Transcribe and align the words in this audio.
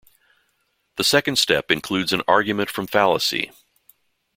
The 0.95 1.03
second 1.03 1.35
step 1.35 1.69
includes 1.69 2.11
an 2.11 2.23
argument 2.27 2.71
from 2.71 2.87
fallacy. 2.87 3.51